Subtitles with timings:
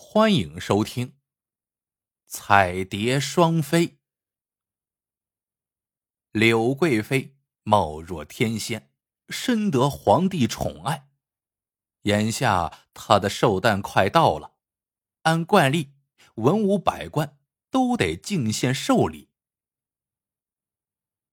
[0.00, 1.08] 欢迎收听
[2.28, 3.88] 《彩蝶双飞》。
[6.30, 8.92] 柳贵妃貌若天仙，
[9.28, 11.08] 深得皇帝宠爱。
[12.02, 14.54] 眼下她的寿诞快到了，
[15.22, 15.90] 按惯例，
[16.36, 17.36] 文武百官
[17.68, 19.30] 都得进献寿礼。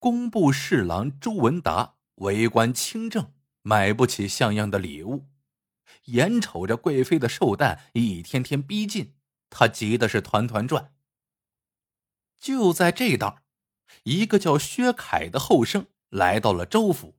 [0.00, 5.28] 工部侍郎周文达为官清正，买不起像样的礼物。
[6.06, 9.14] 眼瞅着贵妃的寿诞一天天逼近，
[9.50, 10.92] 他急的是团团转。
[12.38, 13.42] 就在这当，
[14.04, 17.18] 一个叫薛凯的后生来到了周府。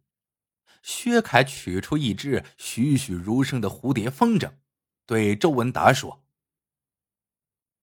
[0.84, 4.54] 薛凯取出一只栩栩如生的蝴蝶风筝，
[5.06, 6.24] 对周文达说：“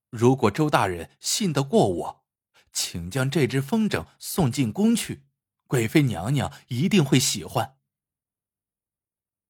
[0.09, 2.25] 如果周大人信得过我，
[2.73, 5.25] 请将这只风筝送进宫去，
[5.67, 7.77] 贵妃娘娘一定会喜欢。”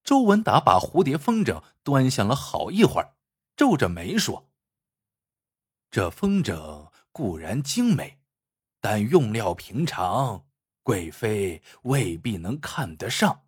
[0.04, 3.16] 周文达把蝴蝶风筝端详了好一会儿，
[3.56, 4.50] 皱着眉说
[5.90, 8.20] ：“这风筝固然精美，
[8.80, 10.46] 但用料平常，
[10.82, 13.46] 贵妃未必能看得上。”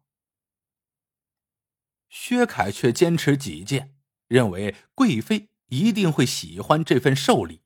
[2.08, 3.94] 薛凯却坚持己见，
[4.26, 7.60] 认为贵妃一定会喜欢这份寿礼。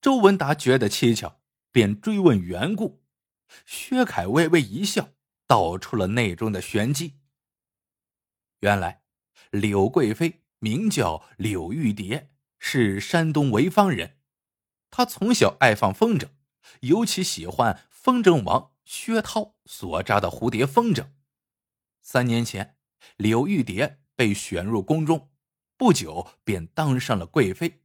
[0.00, 3.04] 周文达觉得蹊跷，便追问缘故。
[3.64, 5.10] 薛凯微微一笑，
[5.46, 7.20] 道出了内中的玄机。
[8.60, 9.02] 原来，
[9.50, 14.18] 柳贵妃名叫柳玉蝶，是山东潍坊人。
[14.90, 16.30] 她从小爱放风筝，
[16.80, 21.12] 尤其喜欢风筝王薛涛所扎的蝴蝶风筝。
[22.02, 22.76] 三年前，
[23.16, 25.30] 柳玉蝶被选入宫中，
[25.76, 27.82] 不久便当上了贵妃。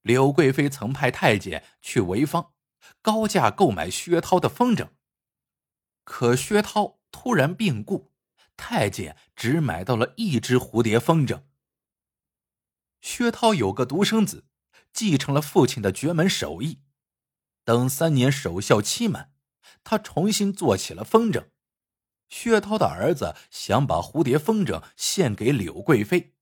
[0.00, 2.54] 柳贵妃曾派太监去潍坊，
[3.00, 4.88] 高价购买薛涛的风筝，
[6.02, 8.11] 可薛涛突然病故。
[8.56, 11.44] 太监只买到了一只蝴蝶风筝。
[13.00, 14.46] 薛涛有个独生子，
[14.92, 16.82] 继承了父亲的绝门手艺。
[17.64, 19.32] 等三年守孝期满，
[19.84, 21.48] 他重新做起了风筝。
[22.28, 26.34] 薛涛的儿子想把蝴蝶风筝献给柳贵妃，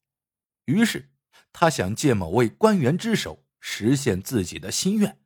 [0.66, 1.12] 于是
[1.52, 5.20] 他想借某位官员之手实现自己的心愿。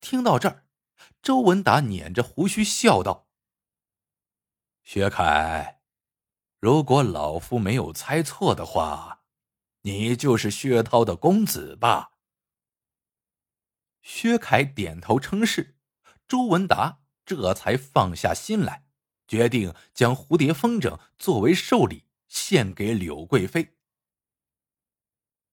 [0.00, 0.66] 听到这儿，
[1.22, 3.30] 周文达捻着胡须笑道。
[4.84, 5.80] 薛凯，
[6.60, 9.22] 如果老夫没有猜错的话，
[9.80, 12.12] 你就是薛涛的公子吧？
[14.02, 15.78] 薛凯点头称是，
[16.28, 18.86] 周文达这才放下心来，
[19.26, 23.78] 决定将蝴蝶风筝作为寿礼献给柳贵妃。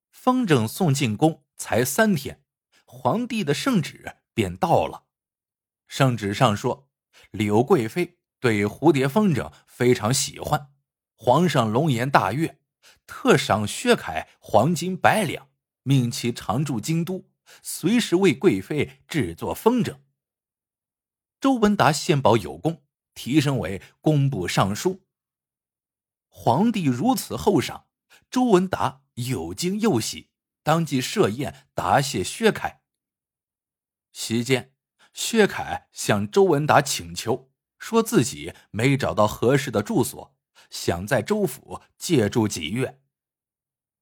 [0.09, 2.43] 风筝送进宫才三天，
[2.83, 5.05] 皇帝的圣旨便到了。
[5.87, 6.89] 圣旨上说，
[7.31, 8.17] 柳贵妃。
[8.41, 10.73] 对蝴蝶风筝非常喜欢，
[11.13, 12.59] 皇上龙颜大悦，
[13.05, 15.47] 特赏薛凯黄金百两，
[15.83, 17.29] 命其常驻京都，
[17.61, 19.99] 随时为贵妃制作风筝。
[21.39, 25.03] 周文达献宝有功，提升为工部尚书。
[26.27, 27.85] 皇帝如此厚赏，
[28.31, 30.31] 周文达又惊又喜，
[30.63, 32.81] 当即设宴答谢薛凯。
[34.11, 34.73] 席间，
[35.13, 37.50] 薛凯向周文达请求。
[37.81, 40.33] 说自己没找到合适的住所，
[40.69, 43.01] 想在周府借住几月。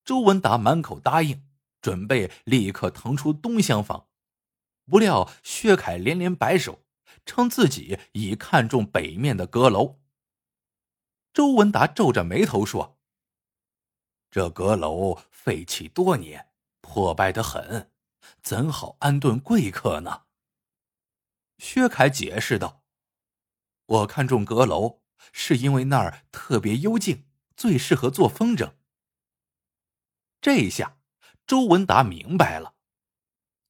[0.04, 1.48] 周文达满口答应，
[1.82, 4.10] 准备立刻腾出东厢房。
[4.86, 6.84] 不料薛凯连连摆手，
[7.26, 10.02] 称自己已看中北面的阁楼。
[11.32, 13.00] 周文达皱着眉头说
[14.30, 16.50] ：“这阁楼废弃多年，
[16.82, 17.90] 破败的很，
[18.44, 20.24] 怎好安顿贵客呢？”
[21.58, 22.79] 薛凯解释道。
[23.90, 25.02] 我看中阁楼，
[25.32, 27.26] 是因为那儿特别幽静，
[27.58, 28.74] 最适合做风筝。
[30.40, 31.00] 这一下，
[31.48, 32.76] 周文达明白了，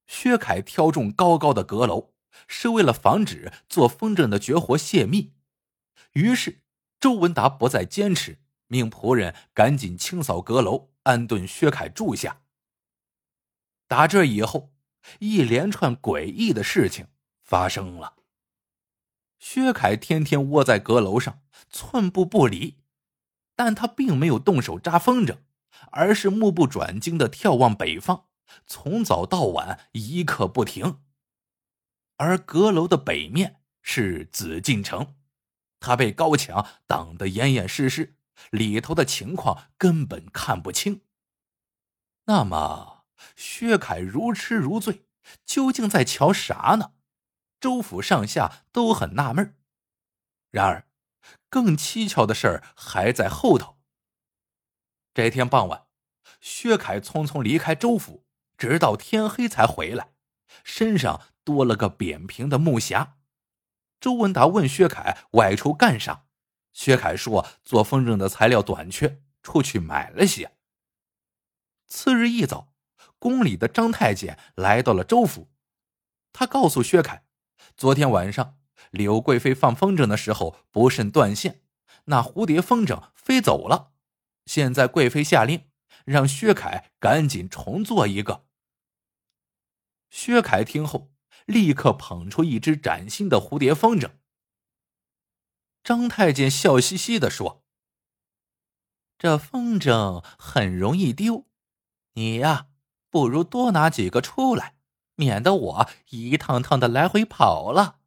[0.07, 2.13] 薛凯挑中高高的阁楼，
[2.50, 5.31] 是为了防止做风筝的绝活泄密。
[6.12, 6.63] 于是，
[7.00, 12.42] 周文达不再坚持，命仆人赶紧清扫阁楼，安顿薛凯住下。
[13.88, 14.74] 打这以后，
[15.19, 17.07] 一连串诡异的事情
[17.42, 18.18] 发生了。
[19.39, 22.77] 薛凯天天窝在阁楼上，寸步不离，
[23.56, 25.38] 但他并没有动手扎风筝，
[25.91, 28.25] 而是目不转睛的眺望北方，
[28.68, 31.01] 从早到晚一刻不停。
[32.18, 35.15] 而阁楼的北面是紫禁城，
[35.80, 38.18] 他被高墙挡得严严实实，
[38.51, 41.01] 里头的情况根本看不清。
[42.25, 43.06] 那么，
[43.38, 45.06] 薛凯如痴如醉，
[45.45, 46.91] 究竟在瞧啥呢？
[47.60, 49.56] 周府上下都很纳闷
[50.50, 50.88] 然而，
[51.50, 53.78] 更蹊跷的事儿还在后头。
[55.14, 55.88] 这天傍晚，
[56.40, 58.26] 薛凯匆匆离开周府，
[58.58, 60.14] 直到天黑才回来，
[60.64, 63.14] 身上多了个扁平的木匣。
[64.00, 66.26] 周文达问薛凯外出干啥，
[66.72, 70.56] 薛凯说做风筝的材料短缺，出去买了些。
[71.88, 72.74] 次日一早，
[73.20, 75.52] 宫里的张太监来到了周府，
[76.32, 77.26] 他告诉薛凯，
[77.80, 78.58] 昨天晚上
[78.92, 81.62] 柳贵妃放风筝的时候不慎断线，
[82.08, 83.94] 那蝴蝶风筝飞走了。
[84.46, 85.70] 现在贵妃下令，
[86.04, 88.48] 让薛凯赶紧重做一个。
[90.10, 91.14] 薛凯听后，
[91.46, 94.12] 立刻捧出一只崭新的蝴蝶风筝。
[95.82, 97.64] 张太监笑嘻嘻的说
[99.18, 101.48] ：“这风筝很容易丢。”
[102.16, 102.68] 你呀，
[103.10, 104.75] 不如多拿几个出来，
[105.19, 108.00] 免得我一趟趟的来回跑了。”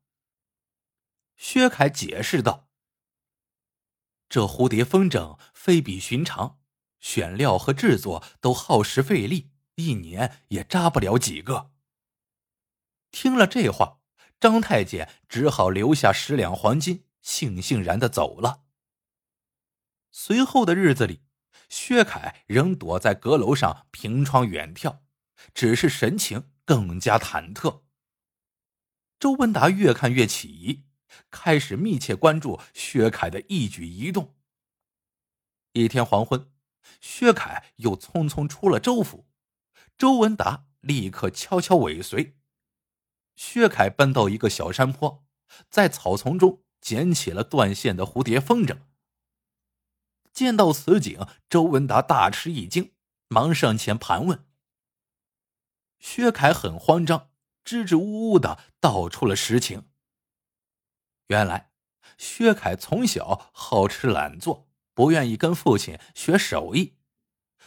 [1.37, 2.69] 薛凯解释道。
[4.29, 6.59] “这蝴蝶风筝非比寻常，
[6.99, 11.71] 选料和制作都耗时费力，一年也扎不了几个。”
[13.13, 14.01] 听了这话，
[14.41, 18.65] 张太监只好留下十两黄金，悻悻然的走了。
[20.11, 21.23] 随后的日子里。
[21.69, 24.99] 薛凯仍躲在阁楼上凭窗远眺，
[25.55, 27.83] 只是神情更加忐忑。
[29.19, 30.85] 周文达越看越起疑，
[31.31, 34.35] 开始密切关注薛凯的一举一动。
[35.73, 36.51] 一天黄昏，
[37.01, 39.27] 薛凯又匆匆出了周府，
[39.97, 42.37] 周文达立刻悄悄尾随。
[43.37, 45.25] 薛凯奔到一个小山坡，
[45.71, 48.79] 在草丛中捡起了断线的蝴蝶风筝。
[50.33, 52.93] 见到此景，周文达大吃一惊，
[53.29, 54.47] 忙上前盘问。
[56.03, 57.31] 薛凯很慌张，
[57.65, 59.89] 支支吾吾的道出了实情。
[61.29, 61.71] 原来，
[62.19, 66.97] 薛凯从小好吃懒做，不愿意跟父亲学手艺。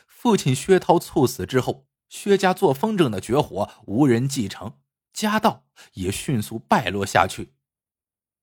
[0.05, 4.79] 父亲薛涛猝死之后，薛家做风筝的绝活无人继承，
[5.13, 7.53] 家道也迅速败落下去。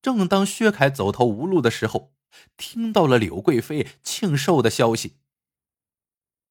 [0.00, 2.14] 正当薛凯走投无路的时候，
[2.56, 5.18] 听到了柳贵妃庆寿的消息，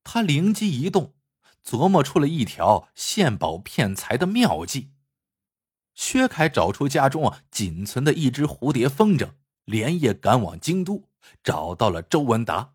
[0.03, 1.15] 他灵机一动，
[1.65, 4.91] 琢磨出了一条献宝骗财的妙计。
[5.93, 9.31] 薛凯找出家中仅存的一只蝴蝶风筝，
[9.65, 11.09] 连夜赶往京都，
[11.43, 12.73] 找到了周文达。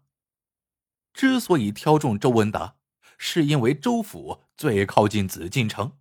[1.13, 2.77] 之所以挑中周文达，
[3.17, 5.97] 是因为周府最靠近紫禁城，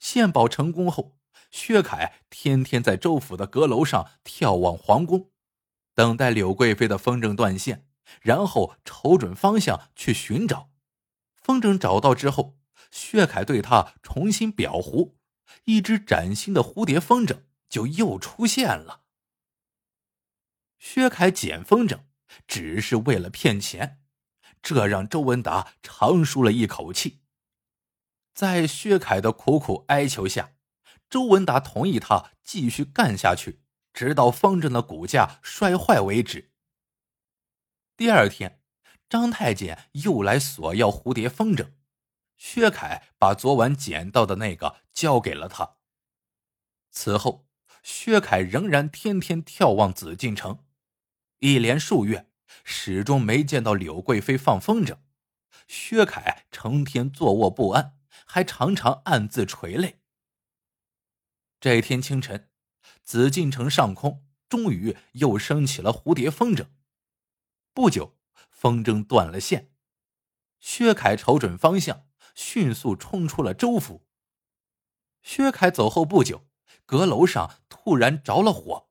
[0.00, 1.16] 献宝成功后，
[1.50, 5.30] 薛凯天天在周府的阁楼上眺望皇宫。
[5.94, 7.86] 等待柳贵妃的风筝断线，
[8.20, 10.70] 然后瞅准方向去寻找。
[11.48, 12.58] 风筝找到之后，
[12.90, 15.16] 薛凯对他重新裱糊，
[15.64, 19.04] 一只崭新的蝴蝶风筝就又出现了。
[20.78, 22.00] 薛凯捡风筝
[22.46, 24.02] 只是为了骗钱，
[24.60, 27.22] 这让周文达长舒了一口气。
[28.34, 30.52] 在薛凯的苦苦哀求下，
[31.08, 33.62] 周文达同意他继续干下去。
[33.94, 36.52] 直到风筝的骨架摔坏为止。
[37.96, 38.57] 第二天，
[39.08, 41.72] 张太监又来索要蝴蝶风筝，
[42.36, 45.76] 薛凯把昨晚捡到的那个交给了他。
[46.90, 47.48] 此后，
[47.82, 50.64] 薛凯仍然天天眺望紫禁城，
[51.38, 52.30] 一连数月，
[52.64, 54.98] 始终没见到柳贵妃放风筝。
[55.66, 60.00] 薛凯成天坐卧不安，还常常暗自垂泪。
[61.60, 62.48] 这天清晨。
[63.02, 66.66] 紫禁城上空终于又升起了蝴蝶风筝。
[67.72, 68.17] 不久，
[68.58, 69.70] 风筝断了线。
[70.58, 74.04] 薛凯瞅准方向，迅速冲出了州府。
[75.22, 76.48] 薛凯走后不久，
[76.84, 78.88] 阁楼上突然着了火。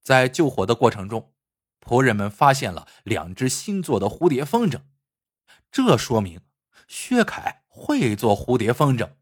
[0.00, 1.34] 在救火的过程中，
[1.80, 4.82] 仆人们发现了两只新做的蝴蝶风筝，
[5.72, 6.42] 这说明
[6.86, 9.16] 薛凯会做蝴蝶风筝。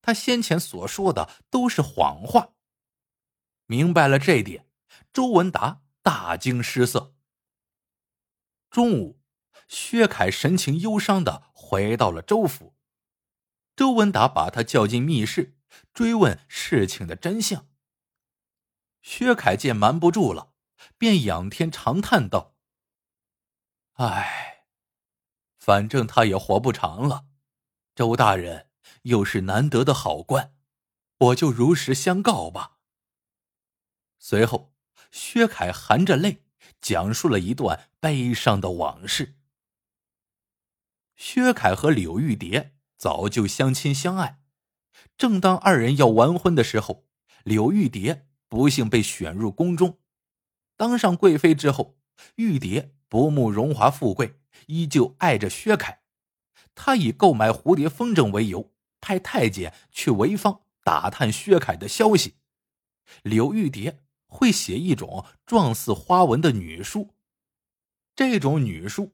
[0.00, 2.50] 他先前所说的都是谎话。
[3.66, 4.68] 明白了这点，
[5.12, 7.13] 周文达大惊失色。
[8.74, 9.20] 中午，
[9.68, 12.74] 薛凯神情忧伤的回到了周府，
[13.76, 15.56] 周文达把他叫进密室，
[15.92, 17.68] 追问事情的真相。
[19.00, 20.54] 薛凯见瞒不住了，
[20.98, 22.56] 便仰天长叹道
[23.94, 24.64] ：“唉，
[25.56, 27.26] 反正他也活不长了。
[27.94, 28.70] 周大人
[29.02, 30.52] 又是难得的好官，
[31.18, 32.78] 我就如实相告吧。”
[34.18, 34.74] 随后，
[35.12, 36.42] 薛凯含着泪
[36.84, 39.36] 讲述了一段悲伤的往事。
[41.16, 44.42] 薛凯和柳玉蝶早就相亲相爱，
[45.16, 47.06] 正当二人要完婚的时候，
[47.42, 49.98] 柳玉蝶不幸被选入宫中，
[50.76, 51.96] 当上贵妃之后，
[52.34, 56.02] 玉蝶不慕荣华富贵，依旧爱着薛凯。
[56.74, 62.34] 他以购买蝴蝶风筝为由，派太监去潍坊打探薛凯的消息。
[63.22, 64.03] 柳玉蝶
[64.34, 67.14] 会写一种状似花纹的女书，
[68.16, 69.12] 这种女书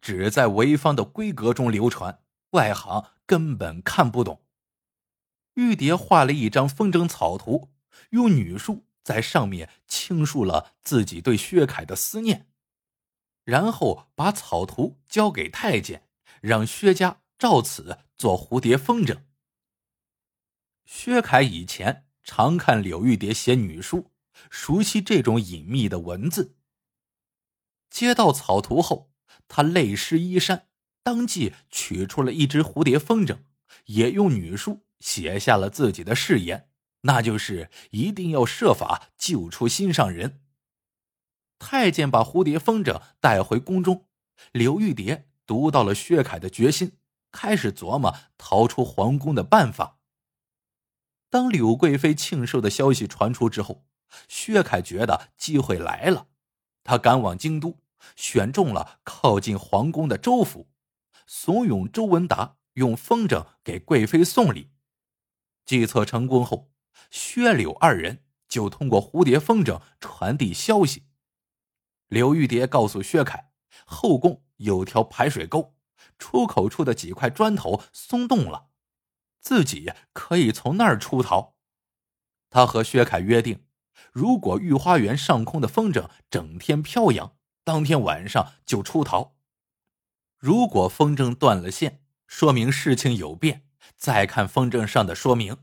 [0.00, 4.40] 只在潍坊的闺阁中流传，外行根本看不懂。
[5.54, 7.68] 玉蝶画了一张风筝草图，
[8.10, 12.48] 用女书在上面倾述了自己对薛凯的思念，
[13.44, 16.08] 然后把草图交给太监，
[16.40, 19.18] 让薛家照此做蝴蝶风筝。
[20.86, 22.06] 薛凯以前。
[22.24, 24.11] 常看柳玉蝶写女书，
[24.50, 26.56] 熟悉这种隐秘的文字。
[27.90, 29.12] 接到草图后，
[29.48, 30.68] 他泪湿衣衫，
[31.02, 33.40] 当即取出了一只蝴蝶风筝，
[33.86, 36.70] 也用女书写下了自己的誓言，
[37.02, 40.40] 那就是一定要设法救出心上人。
[41.58, 44.08] 太监把蝴蝶风筝带回宫中，
[44.52, 46.98] 柳玉蝶读到了薛凯的决心，
[47.30, 49.98] 开始琢磨逃出皇宫的办法。
[51.30, 53.86] 当柳贵妃庆寿的消息传出之后，
[54.28, 56.28] 薛凯觉得机会来了，
[56.84, 57.80] 他赶往京都，
[58.16, 60.68] 选中了靠近皇宫的州府，
[61.26, 64.70] 怂恿周文达用风筝给贵妃送礼。
[65.64, 66.72] 计策成功后，
[67.10, 71.06] 薛柳二人就通过蝴蝶风筝传递消息。
[72.08, 73.52] 柳玉蝶告诉薛凯，
[73.86, 75.76] 后宫有条排水沟，
[76.18, 78.68] 出口处的几块砖头松动了。
[79.40, 81.56] 自己可以从那儿出逃。
[82.50, 83.64] 他和薛凯约定，
[84.12, 89.36] 如果御花园上空的风筝整天飘扬，当天晚上就出逃。
[90.36, 93.66] 如果风筝断了线，说明事情有变，
[93.96, 95.56] 再看风筝上的说明。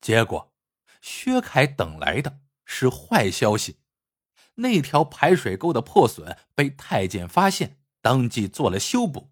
[0.00, 0.52] 结果，
[1.00, 3.76] 薛凯等来的是坏消息，
[4.56, 9.30] 那条排水沟的破损被太监发现，当即做了修补。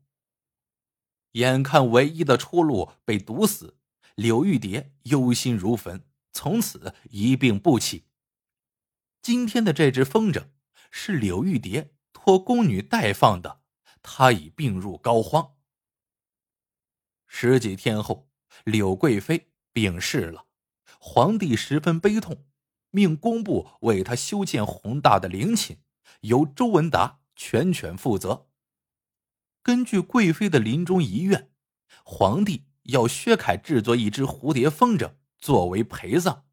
[1.33, 3.77] 眼看唯一的出路被堵死，
[4.15, 8.07] 柳玉蝶忧心如焚，从此一病不起。
[9.23, 10.49] 今天的这只风筝
[10.91, 13.63] 是柳玉蝶托宫女代放的，
[14.03, 15.53] 她已病入膏肓。
[17.27, 18.31] 十几天后，
[18.65, 20.47] 柳贵妃病逝了，
[20.99, 22.47] 皇帝十分悲痛，
[22.91, 25.79] 命工部为她修建宏大的陵寝，
[26.23, 28.49] 由周文达全权负责。
[29.63, 31.53] 根据贵妃的临终遗愿，
[32.03, 36.47] 皇帝要薛凯制作一只蝴蝶风筝作为陪葬。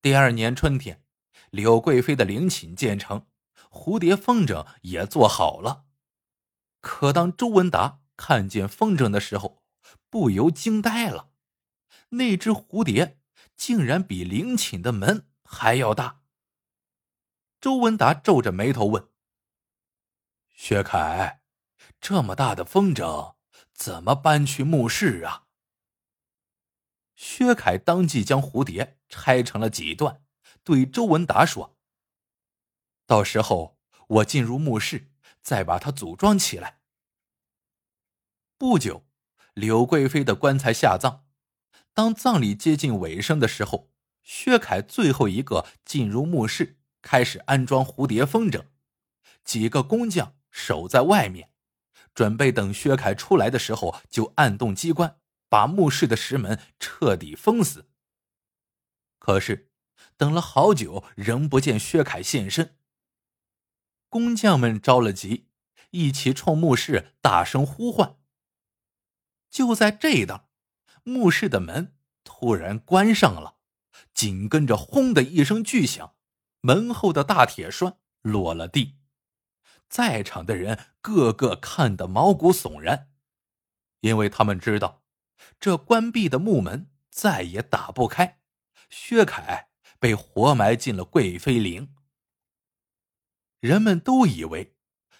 [0.00, 1.04] 第二年春天，
[1.50, 3.26] 柳贵妃的陵寝建成，
[3.70, 5.84] 蝴蝶风筝也做好了。
[6.80, 9.62] 可当周文达看见风筝的时候，
[10.10, 11.30] 不由惊呆了：
[12.10, 13.20] 那只蝴蝶
[13.56, 16.22] 竟然比陵寝的门还要大。
[17.60, 19.08] 周文达皱着眉头问
[20.54, 21.40] ：“薛凯。”
[22.00, 23.36] 这么大的风筝，
[23.72, 25.43] 怎么搬去墓室啊？
[27.16, 30.22] 薛凯当即将蝴蝶拆成了几段，
[30.62, 31.76] 对周文达说
[33.06, 33.78] ：“到时候
[34.08, 35.10] 我进入墓室，
[35.42, 36.80] 再把它组装起来。”
[38.58, 39.04] 不久，
[39.54, 41.24] 柳贵妃的棺材下葬。
[41.92, 43.90] 当葬礼接近尾声的时候，
[44.22, 48.64] 薛凯最后一个进入墓室，开始安装蝴蝶风筝。
[49.44, 51.50] 几个工匠守在外面。
[52.14, 55.18] 准备等薛凯出来的时候，就按动机关，
[55.54, 57.88] 把墓室的石门彻底封死。
[59.20, 59.70] 可是，
[60.16, 62.76] 等了好久，仍不见薛凯现身。
[64.08, 65.46] 工匠们着了急，
[65.90, 68.16] 一起冲墓室大声呼唤。
[69.48, 70.48] 就在这当，
[71.04, 73.58] 墓室的门突然关上了，
[74.12, 76.16] 紧跟着“轰”的一声巨响，
[76.62, 78.96] 门后的大铁栓落了地。
[79.88, 83.12] 在场的人个个看得毛骨悚然，
[84.00, 85.03] 因为他们知道，
[85.58, 88.40] 这关闭的木门再也打不开。
[88.90, 91.94] 薛凯被活埋进了贵妃陵。
[93.60, 94.76] 人们都以为，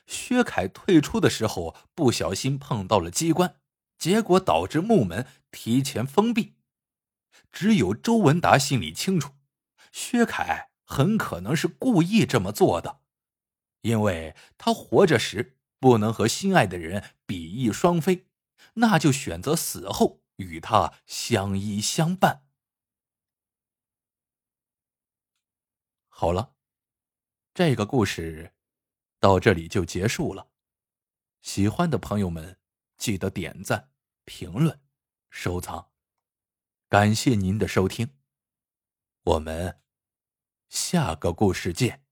[0.06, 3.56] 薛凯退出的时候不小心碰到了机关，
[3.98, 6.56] 结果导致木门提前封闭。
[7.50, 9.32] 只有周文达心里清楚，
[9.92, 13.00] 薛凯很可能是故意这么做的。
[13.80, 18.26] 因为他活着时不能和心爱的人比翼双飞，
[18.74, 22.46] 那就选择死后与他相依相伴。
[26.08, 26.54] 好了，
[27.52, 28.54] 这个故事
[29.18, 30.48] 到这里就结束了。
[31.42, 32.58] 喜欢的朋友们
[32.96, 33.90] 记得点赞、
[34.24, 34.80] 评论、
[35.28, 35.90] 收藏，
[36.88, 38.16] 感谢您的收听。
[39.22, 39.80] 我们
[40.68, 42.03] 下个故事见。